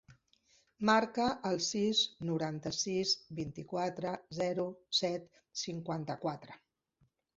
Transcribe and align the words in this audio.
Marca 0.89 1.25
el 1.49 1.59
sis, 1.65 1.99
noranta-sis, 2.29 3.13
vint-i-quatre, 3.41 4.15
zero, 4.41 4.67
set, 5.01 5.29
cinquanta-quatre. 5.67 6.61